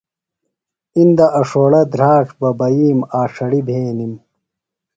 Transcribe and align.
اندہ 0.97 1.25
اڇھوڑہ، 1.39 1.81
دھراڇ، 1.93 2.27
ببائیم، 2.39 2.99
آݜڑیۡ 3.19 3.65
بھینِم۔ 3.67 4.13